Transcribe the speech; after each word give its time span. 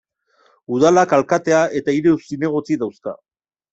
Udalak 0.77 1.13
alkatea 1.17 1.59
eta 1.81 1.95
hiru 1.99 2.15
zinegotzi 2.29 2.79
dauzka. 2.85 3.15